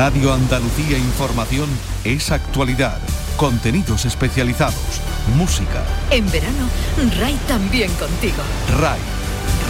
[0.00, 1.68] Radio Andalucía Información
[2.04, 2.96] es actualidad,
[3.36, 5.02] contenidos especializados,
[5.36, 5.84] música.
[6.10, 6.70] En verano,
[7.18, 8.42] RAI también contigo.
[8.78, 8.98] RAI,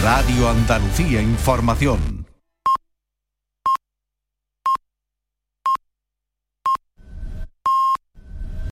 [0.01, 2.10] Radio Andalucía Información.